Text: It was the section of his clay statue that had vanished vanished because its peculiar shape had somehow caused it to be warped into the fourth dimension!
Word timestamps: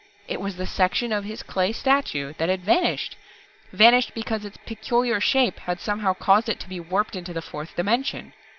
It 0.27 0.41
was 0.41 0.55
the 0.55 0.65
section 0.65 1.11
of 1.13 1.25
his 1.25 1.43
clay 1.43 1.71
statue 1.73 2.33
that 2.39 2.49
had 2.49 2.61
vanished 2.63 3.17
vanished 3.71 4.15
because 4.15 4.43
its 4.45 4.57
peculiar 4.65 5.21
shape 5.21 5.59
had 5.59 5.79
somehow 5.79 6.15
caused 6.15 6.49
it 6.49 6.59
to 6.61 6.67
be 6.67 6.79
warped 6.79 7.15
into 7.15 7.33
the 7.33 7.39
fourth 7.43 7.75
dimension! 7.75 8.33